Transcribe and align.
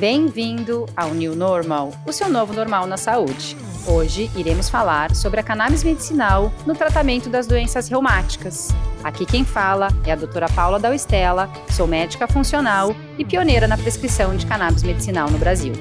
Bem-vindo 0.00 0.86
ao 0.96 1.12
New 1.12 1.36
Normal, 1.36 1.92
o 2.06 2.12
seu 2.12 2.30
novo 2.30 2.54
normal 2.54 2.86
na 2.86 2.96
saúde. 2.96 3.54
Hoje 3.86 4.30
iremos 4.34 4.70
falar 4.70 5.14
sobre 5.14 5.40
a 5.40 5.42
cannabis 5.42 5.84
medicinal 5.84 6.50
no 6.66 6.74
tratamento 6.74 7.28
das 7.28 7.46
doenças 7.46 7.86
reumáticas. 7.86 8.70
Aqui 9.04 9.26
quem 9.26 9.44
fala 9.44 9.88
é 10.06 10.12
a 10.12 10.16
doutora 10.16 10.48
Paula 10.48 10.78
Dalstella, 10.78 11.50
sou 11.68 11.86
médica 11.86 12.26
funcional 12.26 12.96
e 13.18 13.26
pioneira 13.26 13.68
na 13.68 13.76
prescrição 13.76 14.34
de 14.34 14.46
cannabis 14.46 14.82
medicinal 14.82 15.30
no 15.30 15.36
Brasil. 15.36 15.74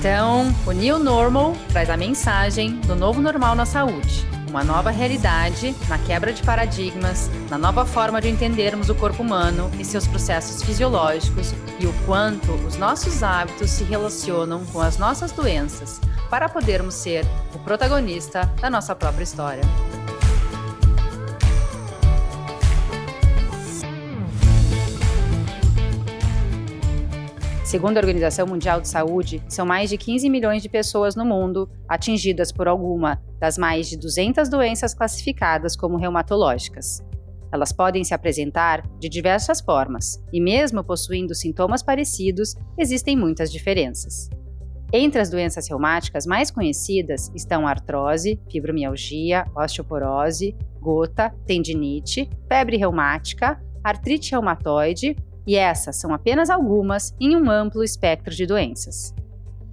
Então, 0.00 0.50
o 0.66 0.72
New 0.72 0.98
Normal 0.98 1.54
traz 1.68 1.90
a 1.90 1.96
mensagem 1.96 2.80
do 2.86 2.96
novo 2.96 3.20
normal 3.20 3.54
na 3.54 3.66
saúde 3.66 4.26
uma 4.48 4.64
nova 4.64 4.90
realidade 4.90 5.76
na 5.88 5.96
quebra 5.96 6.32
de 6.32 6.42
paradigmas, 6.42 7.30
na 7.48 7.56
nova 7.56 7.86
forma 7.86 8.20
de 8.20 8.28
entendermos 8.28 8.88
o 8.88 8.94
corpo 8.94 9.22
humano 9.22 9.70
e 9.78 9.84
seus 9.84 10.08
processos 10.08 10.62
fisiológicos 10.62 11.54
e 11.78 11.86
o 11.86 11.92
quanto 12.04 12.50
os 12.66 12.76
nossos 12.76 13.22
hábitos 13.22 13.70
se 13.70 13.84
relacionam 13.84 14.64
com 14.72 14.80
as 14.80 14.98
nossas 14.98 15.30
doenças, 15.32 16.00
para 16.28 16.48
podermos 16.48 16.94
ser 16.94 17.24
o 17.54 17.58
protagonista 17.60 18.52
da 18.60 18.68
nossa 18.68 18.94
própria 18.94 19.22
história. 19.22 19.62
Segundo 27.70 27.98
a 27.98 28.00
Organização 28.00 28.48
Mundial 28.48 28.80
de 28.80 28.88
Saúde, 28.88 29.40
são 29.48 29.64
mais 29.64 29.88
de 29.88 29.96
15 29.96 30.28
milhões 30.28 30.60
de 30.60 30.68
pessoas 30.68 31.14
no 31.14 31.24
mundo 31.24 31.70
atingidas 31.88 32.50
por 32.50 32.66
alguma 32.66 33.22
das 33.38 33.56
mais 33.56 33.88
de 33.88 33.96
200 33.96 34.48
doenças 34.48 34.92
classificadas 34.92 35.76
como 35.76 35.96
reumatológicas. 35.96 37.00
Elas 37.52 37.72
podem 37.72 38.02
se 38.02 38.12
apresentar 38.12 38.84
de 38.98 39.08
diversas 39.08 39.60
formas, 39.60 40.20
e 40.32 40.40
mesmo 40.40 40.82
possuindo 40.82 41.32
sintomas 41.32 41.80
parecidos, 41.80 42.56
existem 42.76 43.16
muitas 43.16 43.52
diferenças. 43.52 44.28
Entre 44.92 45.20
as 45.20 45.30
doenças 45.30 45.68
reumáticas 45.68 46.26
mais 46.26 46.50
conhecidas 46.50 47.30
estão 47.36 47.68
artrose, 47.68 48.40
fibromialgia, 48.50 49.46
osteoporose, 49.54 50.56
gota, 50.80 51.32
tendinite, 51.46 52.28
febre 52.48 52.76
reumática, 52.76 53.62
artrite 53.84 54.32
reumatoide, 54.32 55.14
e 55.46 55.56
essas 55.56 55.96
são 55.96 56.12
apenas 56.12 56.50
algumas 56.50 57.14
em 57.20 57.36
um 57.36 57.50
amplo 57.50 57.82
espectro 57.82 58.34
de 58.34 58.46
doenças. 58.46 59.14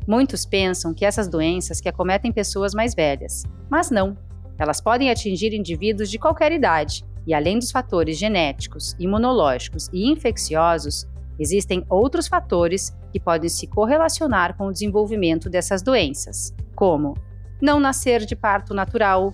Muitos 0.07 0.45
pensam 0.45 0.93
que 0.93 1.05
essas 1.05 1.27
doenças 1.27 1.81
que 1.81 1.89
acometem 1.89 2.31
pessoas 2.31 2.73
mais 2.73 2.95
velhas, 2.95 3.43
mas 3.69 3.91
não. 3.91 4.17
Elas 4.57 4.79
podem 4.81 5.11
atingir 5.11 5.53
indivíduos 5.53 6.09
de 6.09 6.17
qualquer 6.17 6.51
idade, 6.51 7.05
e 7.27 7.33
além 7.33 7.59
dos 7.59 7.71
fatores 7.71 8.17
genéticos, 8.17 8.95
imunológicos 8.97 9.89
e 9.91 10.09
infecciosos, 10.09 11.05
existem 11.37 11.85
outros 11.89 12.27
fatores 12.27 12.95
que 13.11 13.19
podem 13.19 13.49
se 13.49 13.67
correlacionar 13.67 14.55
com 14.55 14.67
o 14.67 14.71
desenvolvimento 14.71 15.49
dessas 15.49 15.81
doenças, 15.81 16.53
como 16.73 17.15
não 17.61 17.79
nascer 17.79 18.25
de 18.25 18.35
parto 18.35 18.73
natural, 18.73 19.33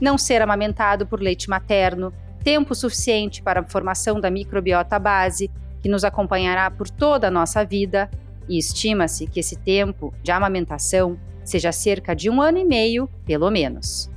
não 0.00 0.18
ser 0.18 0.42
amamentado 0.42 1.06
por 1.06 1.20
leite 1.20 1.48
materno, 1.48 2.12
tempo 2.42 2.74
suficiente 2.74 3.42
para 3.42 3.60
a 3.60 3.64
formação 3.64 4.20
da 4.20 4.30
microbiota 4.30 4.98
base, 4.98 5.50
que 5.88 5.90
nos 5.90 6.04
acompanhará 6.04 6.70
por 6.70 6.90
toda 6.90 7.28
a 7.28 7.30
nossa 7.30 7.64
vida, 7.64 8.10
e 8.46 8.58
estima-se 8.58 9.26
que 9.26 9.40
esse 9.40 9.56
tempo 9.56 10.12
de 10.22 10.30
amamentação 10.30 11.18
seja 11.42 11.72
cerca 11.72 12.14
de 12.14 12.28
um 12.28 12.42
ano 12.42 12.58
e 12.58 12.64
meio, 12.64 13.08
pelo 13.24 13.50
menos. 13.50 14.10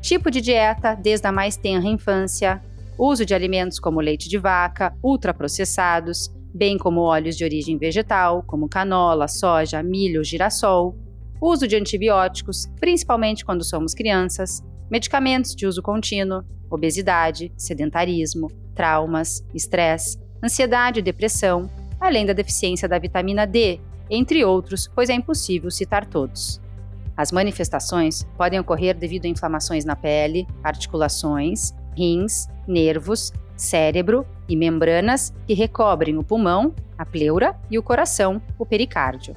Tipo 0.00 0.30
de 0.30 0.40
dieta, 0.40 0.94
desde 0.94 1.26
a 1.26 1.32
mais 1.32 1.56
tenra 1.56 1.88
infância, 1.88 2.62
uso 2.96 3.26
de 3.26 3.34
alimentos 3.34 3.80
como 3.80 4.00
leite 4.00 4.28
de 4.28 4.38
vaca, 4.38 4.94
ultraprocessados, 5.02 6.32
bem 6.54 6.78
como 6.78 7.00
óleos 7.00 7.36
de 7.36 7.42
origem 7.42 7.76
vegetal, 7.76 8.44
como 8.46 8.68
canola, 8.68 9.26
soja, 9.26 9.82
milho, 9.82 10.22
girassol, 10.22 10.96
uso 11.40 11.66
de 11.66 11.74
antibióticos, 11.74 12.68
principalmente 12.78 13.44
quando 13.44 13.64
somos 13.64 13.94
crianças, 13.94 14.62
medicamentos 14.88 15.56
de 15.56 15.66
uso 15.66 15.82
contínuo, 15.82 16.44
obesidade, 16.70 17.52
sedentarismo, 17.56 18.46
traumas, 18.76 19.44
estresse, 19.52 20.16
ansiedade 20.42 21.00
e 21.00 21.02
depressão, 21.02 21.70
além 22.00 22.24
da 22.26 22.32
deficiência 22.32 22.88
da 22.88 22.98
vitamina 22.98 23.46
D, 23.46 23.80
entre 24.08 24.44
outros, 24.44 24.90
pois 24.94 25.08
é 25.08 25.14
impossível 25.14 25.70
citar 25.70 26.06
todos. 26.06 26.60
As 27.16 27.30
manifestações 27.30 28.26
podem 28.36 28.58
ocorrer 28.58 28.96
devido 28.96 29.26
a 29.26 29.28
inflamações 29.28 29.84
na 29.84 29.94
pele, 29.94 30.46
articulações, 30.64 31.72
rins, 31.96 32.48
nervos, 32.66 33.32
cérebro 33.56 34.26
e 34.48 34.56
membranas 34.56 35.32
que 35.46 35.54
recobrem 35.54 36.16
o 36.16 36.24
pulmão, 36.24 36.74
a 36.96 37.04
pleura 37.04 37.54
e 37.70 37.78
o 37.78 37.82
coração, 37.82 38.40
o 38.58 38.64
pericárdio. 38.64 39.34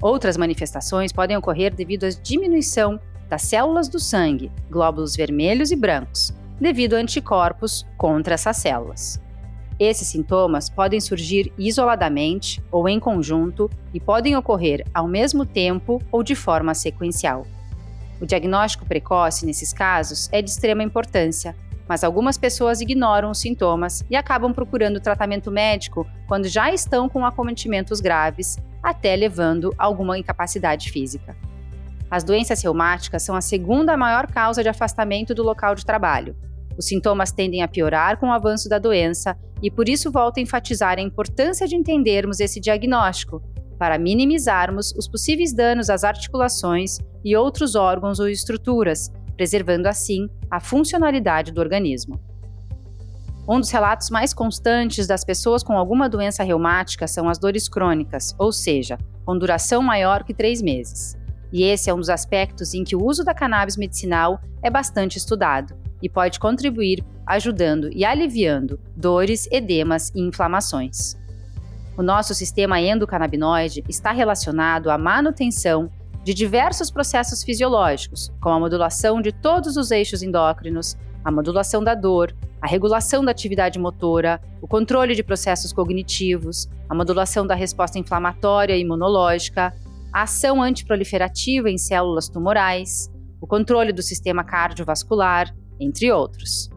Outras 0.00 0.36
manifestações 0.36 1.12
podem 1.12 1.36
ocorrer 1.36 1.74
devido 1.74 2.04
à 2.04 2.10
diminuição 2.10 3.00
das 3.28 3.42
células 3.42 3.88
do 3.88 3.98
sangue, 3.98 4.50
glóbulos 4.70 5.14
vermelhos 5.16 5.70
e 5.70 5.76
brancos, 5.76 6.32
devido 6.60 6.94
a 6.94 6.98
anticorpos 6.98 7.86
contra 7.96 8.34
essas 8.34 8.56
células. 8.56 9.20
Esses 9.80 10.08
sintomas 10.08 10.68
podem 10.68 11.00
surgir 11.00 11.50
isoladamente 11.56 12.62
ou 12.70 12.86
em 12.86 13.00
conjunto 13.00 13.70
e 13.94 13.98
podem 13.98 14.36
ocorrer 14.36 14.84
ao 14.92 15.08
mesmo 15.08 15.46
tempo 15.46 16.02
ou 16.12 16.22
de 16.22 16.34
forma 16.34 16.74
sequencial. 16.74 17.46
O 18.20 18.26
diagnóstico 18.26 18.84
precoce 18.84 19.46
nesses 19.46 19.72
casos 19.72 20.28
é 20.32 20.42
de 20.42 20.50
extrema 20.50 20.82
importância, 20.82 21.56
mas 21.88 22.04
algumas 22.04 22.36
pessoas 22.36 22.82
ignoram 22.82 23.30
os 23.30 23.40
sintomas 23.40 24.04
e 24.10 24.16
acabam 24.16 24.52
procurando 24.52 25.00
tratamento 25.00 25.50
médico 25.50 26.06
quando 26.28 26.46
já 26.46 26.70
estão 26.70 27.08
com 27.08 27.24
acometimentos 27.24 28.02
graves, 28.02 28.58
até 28.82 29.16
levando 29.16 29.74
a 29.78 29.86
alguma 29.86 30.18
incapacidade 30.18 30.92
física. 30.92 31.34
As 32.10 32.22
doenças 32.22 32.62
reumáticas 32.62 33.22
são 33.22 33.34
a 33.34 33.40
segunda 33.40 33.96
maior 33.96 34.26
causa 34.26 34.62
de 34.62 34.68
afastamento 34.68 35.34
do 35.34 35.42
local 35.42 35.74
de 35.74 35.86
trabalho, 35.86 36.36
os 36.78 36.86
sintomas 36.86 37.32
tendem 37.32 37.62
a 37.62 37.68
piorar 37.68 38.18
com 38.18 38.26
o 38.26 38.32
avanço 38.32 38.68
da 38.68 38.78
doença 38.78 39.36
e 39.62 39.70
por 39.70 39.88
isso 39.88 40.10
volto 40.10 40.38
a 40.38 40.40
enfatizar 40.40 40.98
a 40.98 41.02
importância 41.02 41.66
de 41.66 41.76
entendermos 41.76 42.40
esse 42.40 42.60
diagnóstico, 42.60 43.42
para 43.78 43.98
minimizarmos 43.98 44.92
os 44.92 45.08
possíveis 45.08 45.54
danos 45.54 45.88
às 45.88 46.04
articulações 46.04 46.98
e 47.24 47.36
outros 47.36 47.74
órgãos 47.74 48.20
ou 48.20 48.28
estruturas, 48.28 49.10
preservando 49.36 49.88
assim 49.88 50.28
a 50.50 50.60
funcionalidade 50.60 51.52
do 51.52 51.60
organismo. 51.60 52.20
Um 53.48 53.58
dos 53.58 53.70
relatos 53.70 54.10
mais 54.10 54.34
constantes 54.34 55.06
das 55.06 55.24
pessoas 55.24 55.62
com 55.62 55.76
alguma 55.76 56.08
doença 56.08 56.44
reumática 56.44 57.08
são 57.08 57.28
as 57.28 57.38
dores 57.38 57.68
crônicas, 57.68 58.34
ou 58.38 58.52
seja, 58.52 58.98
com 59.24 59.36
duração 59.36 59.82
maior 59.82 60.24
que 60.24 60.34
três 60.34 60.60
meses. 60.60 61.16
E 61.52 61.64
esse 61.64 61.90
é 61.90 61.94
um 61.94 61.98
dos 61.98 62.10
aspectos 62.10 62.74
em 62.74 62.84
que 62.84 62.94
o 62.94 63.04
uso 63.04 63.24
da 63.24 63.34
cannabis 63.34 63.76
medicinal 63.76 64.40
é 64.62 64.70
bastante 64.70 65.16
estudado, 65.16 65.74
e 66.02 66.08
pode 66.08 66.38
contribuir 66.38 67.04
ajudando 67.26 67.90
e 67.92 68.04
aliviando 68.04 68.80
dores, 68.96 69.48
edemas 69.52 70.10
e 70.14 70.20
inflamações. 70.20 71.16
O 71.96 72.02
nosso 72.02 72.34
sistema 72.34 72.80
endocannabinoide 72.80 73.84
está 73.88 74.10
relacionado 74.10 74.90
à 74.90 74.98
manutenção 74.98 75.90
de 76.24 76.34
diversos 76.34 76.90
processos 76.90 77.42
fisiológicos, 77.42 78.32
como 78.40 78.56
a 78.56 78.60
modulação 78.60 79.20
de 79.20 79.32
todos 79.32 79.76
os 79.76 79.90
eixos 79.90 80.22
endócrinos, 80.22 80.96
a 81.24 81.30
modulação 81.30 81.82
da 81.82 81.94
dor, 81.94 82.34
a 82.60 82.66
regulação 82.66 83.24
da 83.24 83.30
atividade 83.30 83.78
motora, 83.78 84.40
o 84.60 84.68
controle 84.68 85.14
de 85.14 85.22
processos 85.22 85.72
cognitivos, 85.72 86.68
a 86.88 86.94
modulação 86.94 87.46
da 87.46 87.54
resposta 87.54 87.98
inflamatória 87.98 88.76
e 88.76 88.80
imunológica, 88.80 89.74
a 90.12 90.22
ação 90.22 90.62
antiproliferativa 90.62 91.70
em 91.70 91.78
células 91.78 92.28
tumorais, 92.28 93.10
o 93.40 93.46
controle 93.46 93.92
do 93.92 94.02
sistema 94.02 94.44
cardiovascular, 94.44 95.54
entre 95.80 96.12
outros. 96.12 96.68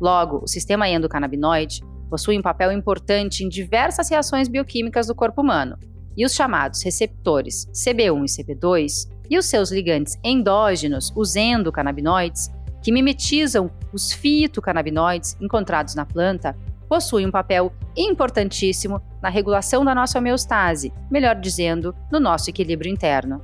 Logo, 0.00 0.40
o 0.42 0.46
sistema 0.46 0.88
endocannabinoide 0.88 1.82
possui 2.08 2.38
um 2.38 2.42
papel 2.42 2.70
importante 2.72 3.42
em 3.42 3.48
diversas 3.48 4.10
reações 4.10 4.48
bioquímicas 4.48 5.06
do 5.06 5.14
corpo 5.14 5.40
humano, 5.40 5.76
e 6.16 6.24
os 6.24 6.34
chamados 6.34 6.82
receptores 6.82 7.66
CB1 7.72 8.24
e 8.24 8.44
CB2 8.44 9.08
e 9.30 9.38
os 9.38 9.46
seus 9.46 9.70
ligantes 9.70 10.18
endógenos, 10.22 11.12
os 11.16 11.36
endocannabinoides, 11.36 12.50
que 12.82 12.92
mimetizam 12.92 13.70
os 13.92 14.12
fitocannabinoides 14.12 15.36
encontrados 15.40 15.94
na 15.94 16.04
planta, 16.04 16.56
possuem 16.88 17.26
um 17.26 17.30
papel 17.30 17.72
importantíssimo 17.96 19.00
na 19.22 19.30
regulação 19.30 19.84
da 19.84 19.94
nossa 19.94 20.18
homeostase, 20.18 20.92
melhor 21.10 21.36
dizendo, 21.36 21.94
no 22.10 22.20
nosso 22.20 22.50
equilíbrio 22.50 22.92
interno. 22.92 23.40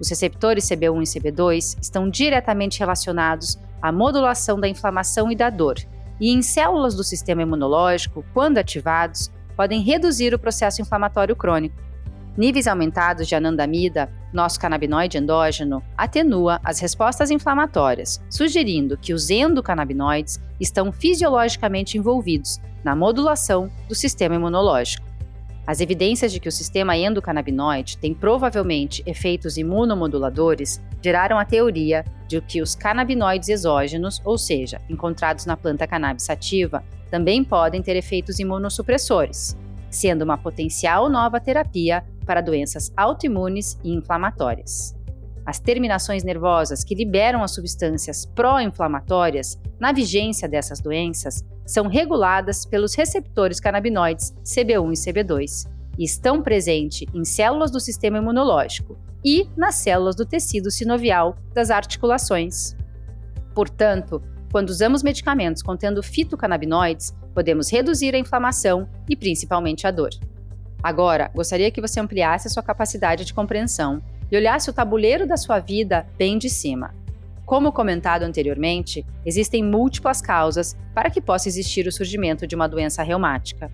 Os 0.00 0.08
receptores 0.08 0.64
CB1 0.68 1.02
e 1.02 1.20
CB2 1.20 1.76
estão 1.82 2.08
diretamente 2.08 2.78
relacionados 2.78 3.58
à 3.80 3.92
modulação 3.92 4.58
da 4.58 4.68
inflamação 4.68 5.30
e 5.30 5.36
da 5.36 5.50
dor, 5.50 5.76
e 6.20 6.30
em 6.30 6.42
células 6.42 6.94
do 6.94 7.04
sistema 7.04 7.42
imunológico, 7.42 8.24
quando 8.34 8.58
ativados, 8.58 9.30
podem 9.56 9.82
reduzir 9.82 10.34
o 10.34 10.38
processo 10.38 10.80
inflamatório 10.80 11.34
crônico. 11.34 11.76
Níveis 12.36 12.68
aumentados 12.68 13.26
de 13.26 13.34
anandamida, 13.34 14.08
nosso 14.32 14.60
canabinoide 14.60 15.18
endógeno, 15.18 15.82
atenua 15.96 16.60
as 16.62 16.78
respostas 16.78 17.32
inflamatórias, 17.32 18.20
sugerindo 18.30 18.96
que 18.96 19.12
os 19.12 19.30
endocannabinoides 19.30 20.40
estão 20.60 20.92
fisiologicamente 20.92 21.98
envolvidos 21.98 22.60
na 22.84 22.94
modulação 22.94 23.68
do 23.88 23.94
sistema 23.94 24.36
imunológico. 24.36 25.07
As 25.68 25.82
evidências 25.82 26.32
de 26.32 26.40
que 26.40 26.48
o 26.48 26.52
sistema 26.52 26.96
endocannabinoide 26.96 27.98
tem 27.98 28.14
provavelmente 28.14 29.02
efeitos 29.04 29.58
imunomoduladores 29.58 30.82
geraram 31.02 31.38
a 31.38 31.44
teoria 31.44 32.06
de 32.26 32.40
que 32.40 32.62
os 32.62 32.74
canabinoides 32.74 33.50
exógenos, 33.50 34.22
ou 34.24 34.38
seja, 34.38 34.80
encontrados 34.88 35.44
na 35.44 35.58
planta 35.58 35.86
cannabis 35.86 36.24
sativa, 36.24 36.82
também 37.10 37.44
podem 37.44 37.82
ter 37.82 37.96
efeitos 37.96 38.38
imunossupressores, 38.38 39.54
sendo 39.90 40.22
uma 40.22 40.38
potencial 40.38 41.10
nova 41.10 41.38
terapia 41.38 42.02
para 42.24 42.40
doenças 42.40 42.90
autoimunes 42.96 43.78
e 43.84 43.92
inflamatórias. 43.92 44.97
As 45.48 45.58
terminações 45.58 46.24
nervosas 46.24 46.84
que 46.84 46.94
liberam 46.94 47.42
as 47.42 47.54
substâncias 47.54 48.26
pró-inflamatórias 48.26 49.58
na 49.80 49.92
vigência 49.92 50.46
dessas 50.46 50.78
doenças 50.78 51.42
são 51.64 51.88
reguladas 51.88 52.66
pelos 52.66 52.94
receptores 52.94 53.58
canabinoides 53.58 54.34
CB1 54.44 54.92
e 54.92 55.10
CB2 55.10 55.66
e 55.96 56.04
estão 56.04 56.42
presentes 56.42 57.08
em 57.14 57.24
células 57.24 57.70
do 57.70 57.80
sistema 57.80 58.18
imunológico 58.18 58.98
e 59.24 59.48
nas 59.56 59.76
células 59.76 60.14
do 60.14 60.26
tecido 60.26 60.70
sinovial 60.70 61.34
das 61.54 61.70
articulações. 61.70 62.76
Portanto, 63.54 64.22
quando 64.52 64.68
usamos 64.68 65.02
medicamentos 65.02 65.62
contendo 65.62 66.02
fitocannabinoides, 66.02 67.16
podemos 67.32 67.72
reduzir 67.72 68.14
a 68.14 68.18
inflamação 68.18 68.86
e 69.08 69.16
principalmente 69.16 69.86
a 69.86 69.90
dor. 69.90 70.10
Agora, 70.82 71.30
gostaria 71.34 71.70
que 71.70 71.80
você 71.80 71.98
ampliasse 72.00 72.48
a 72.48 72.50
sua 72.50 72.62
capacidade 72.62 73.24
de 73.24 73.32
compreensão 73.32 74.02
e 74.30 74.36
olhasse 74.36 74.70
o 74.70 74.72
tabuleiro 74.72 75.26
da 75.26 75.36
sua 75.36 75.58
vida 75.58 76.06
bem 76.16 76.38
de 76.38 76.48
cima. 76.48 76.94
Como 77.46 77.72
comentado 77.72 78.24
anteriormente, 78.24 79.06
existem 79.24 79.64
múltiplas 79.64 80.20
causas 80.20 80.76
para 80.94 81.08
que 81.08 81.20
possa 81.20 81.48
existir 81.48 81.86
o 81.86 81.92
surgimento 81.92 82.46
de 82.46 82.54
uma 82.54 82.68
doença 82.68 83.02
reumática. 83.02 83.70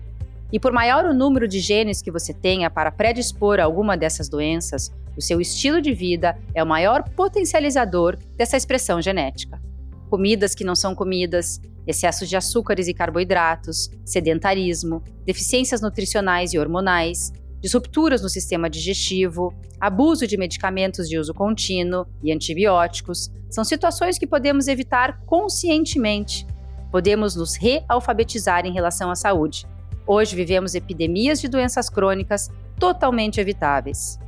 E 0.51 0.59
por 0.59 0.71
maior 0.71 1.05
o 1.05 1.13
número 1.13 1.47
de 1.47 1.59
genes 1.59 2.01
que 2.01 2.11
você 2.11 2.33
tenha 2.33 2.69
para 2.69 2.91
predispor 2.91 3.59
a 3.59 3.65
alguma 3.65 3.97
dessas 3.97 4.29
doenças, 4.29 4.89
o 5.17 5.21
seu 5.21 5.41
estilo 5.41 5.81
de 5.81 5.93
vida 5.93 6.37
é 6.53 6.63
o 6.63 6.67
maior 6.67 7.03
potencializador 7.09 8.17
dessa 8.37 8.55
expressão 8.55 9.01
genética. 9.01 9.61
Comidas 10.09 10.55
que 10.55 10.63
não 10.63 10.75
são 10.75 10.95
comidas, 10.95 11.59
excesso 11.85 12.25
de 12.25 12.37
açúcares 12.37 12.87
e 12.87 12.93
carboidratos, 12.93 13.89
sedentarismo, 14.05 15.03
deficiências 15.25 15.81
nutricionais 15.81 16.53
e 16.53 16.59
hormonais, 16.59 17.33
disrupturas 17.65 18.21
no 18.21 18.29
sistema 18.29 18.69
digestivo, 18.69 19.51
abuso 19.81 20.27
de 20.27 20.37
medicamentos 20.37 21.09
de 21.09 21.17
uso 21.17 21.33
contínuo 21.33 22.05
e 22.21 22.31
antibióticos 22.31 23.31
são 23.49 23.63
situações 23.63 24.19
que 24.19 24.27
podemos 24.27 24.67
evitar 24.67 25.19
conscientemente. 25.25 26.45
Podemos 26.91 27.35
nos 27.35 27.55
realfabetizar 27.55 28.67
em 28.67 28.71
relação 28.71 29.09
à 29.09 29.15
saúde. 29.15 29.65
Hoje 30.05 30.35
vivemos 30.35 30.75
epidemias 30.75 31.41
de 31.41 31.47
doenças 31.47 31.89
crônicas 31.89 32.51
totalmente 32.77 33.41
evitáveis. 33.41 34.19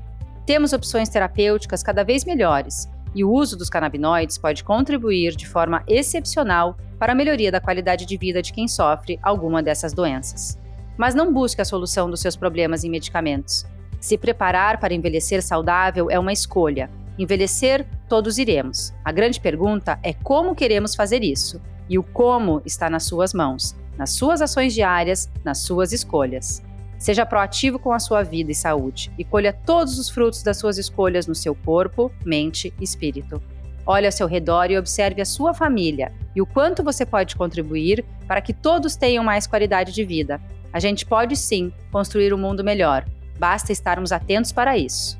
Temos 0.44 0.74
opções 0.74 1.08
terapêuticas 1.08 1.84
cada 1.84 2.04
vez 2.04 2.26
melhores 2.26 2.90
e 3.14 3.24
o 3.24 3.32
uso 3.32 3.56
dos 3.56 3.70
canabinoides 3.70 4.40
pode 4.40 4.64
contribuir 4.64 5.36
de 5.36 5.48
forma 5.48 5.84
excepcional 5.88 6.76
para 6.98 7.12
a 7.12 7.16
melhoria 7.16 7.52
da 7.52 7.62
qualidade 7.62 8.04
de 8.04 8.18
vida 8.18 8.42
de 8.42 8.52
quem 8.52 8.68
sofre 8.68 9.20
alguma 9.22 9.62
dessas 9.62 9.94
doenças. 9.94 10.58
Mas 10.98 11.14
não 11.14 11.32
busque 11.32 11.62
a 11.62 11.66
solução 11.66 12.10
dos 12.10 12.20
seus 12.20 12.36
problemas 12.36 12.84
em 12.84 12.90
medicamentos. 12.90 13.66
Se 14.00 14.18
preparar 14.18 14.80
para 14.80 14.94
envelhecer 14.94 15.42
saudável 15.42 16.10
é 16.10 16.20
uma 16.20 16.34
escolha. 16.34 16.90
Envelhecer, 17.18 17.86
todos 18.08 18.38
iremos. 18.38 18.94
A 19.04 19.12
grande 19.12 19.40
pergunta 19.40 20.00
é 20.04 20.14
como 20.14 20.56
queremos 20.56 20.96
fazer 20.96 21.24
isso. 21.24 21.62
E 21.90 21.98
o 21.98 22.04
como 22.04 22.62
está 22.66 22.90
nas 22.90 23.04
suas 23.04 23.34
mãos, 23.34 23.76
nas 23.98 24.12
suas 24.12 24.42
ações 24.42 24.74
diárias, 24.74 25.30
nas 25.44 25.60
suas 25.60 25.94
escolhas. 25.94 26.62
Seja 26.98 27.26
proativo 27.26 27.78
com 27.78 27.92
a 27.92 28.00
sua 28.00 28.24
vida 28.24 28.52
e 28.52 28.56
saúde 28.56 29.12
e 29.18 29.24
colha 29.24 29.54
todos 29.54 30.00
os 30.00 30.10
frutos 30.10 30.42
das 30.42 30.58
suas 30.58 30.78
escolhas 30.78 31.28
no 31.28 31.36
seu 31.36 31.54
corpo, 31.54 32.12
mente 32.26 32.74
e 32.80 32.84
espírito. 32.84 33.42
Olhe 33.86 34.06
ao 34.06 34.12
seu 34.12 34.28
redor 34.28 34.70
e 34.70 34.78
observe 34.78 35.22
a 35.22 35.26
sua 35.26 35.54
família 35.54 36.12
e 36.36 36.42
o 36.42 36.46
quanto 36.46 36.84
você 36.84 37.06
pode 37.06 37.36
contribuir 37.36 38.04
para 38.28 38.42
que 38.42 38.52
todos 38.52 38.96
tenham 38.96 39.24
mais 39.24 39.48
qualidade 39.48 39.94
de 39.94 40.04
vida. 40.04 40.42
A 40.72 40.80
gente 40.80 41.06
pode 41.06 41.36
sim 41.36 41.72
construir 41.92 42.34
um 42.34 42.38
mundo 42.38 42.64
melhor, 42.64 43.06
basta 43.40 43.72
estarmos 43.72 44.12
atentos 44.12 44.52
para 44.52 44.78
isso. 44.78 45.18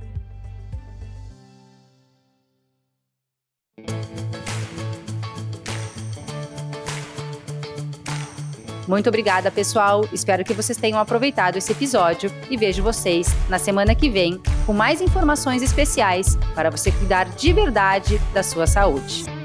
Muito 8.88 9.10
obrigada, 9.10 9.52
pessoal. 9.52 10.08
Espero 10.14 10.46
que 10.46 10.54
vocês 10.54 10.78
tenham 10.78 10.98
aproveitado 10.98 11.58
esse 11.58 11.72
episódio 11.74 12.32
e 12.50 12.56
vejo 12.56 12.82
vocês 12.82 13.28
na 13.50 13.60
semana 13.60 13.94
que 13.94 14.10
vem 14.10 14.42
com 14.66 14.72
mais 14.72 15.02
informações 15.02 15.62
especiais 15.62 16.38
para 16.56 16.72
você 16.72 16.92
cuidar 16.92 17.26
de 17.26 17.52
verdade 17.52 18.18
da 18.34 18.42
sua 18.42 18.66
saúde. 18.66 19.37